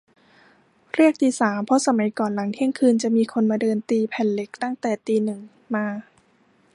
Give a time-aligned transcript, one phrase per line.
[0.95, 5.39] เรียกตีสาม เพราะสมัยก่อนหลังเที่ยงคืน จะมีคนมาเดินตีแผ่นเหล็กตั้งแต่ตีหนึ่ง
[5.75, 5.85] มา